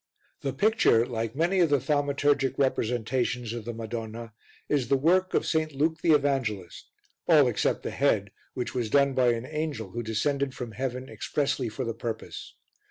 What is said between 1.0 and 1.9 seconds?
like many of the